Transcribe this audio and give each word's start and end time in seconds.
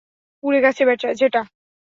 পুড়ে 0.43 0.59
গেছে 0.65 0.81
যেটা? 0.85 1.41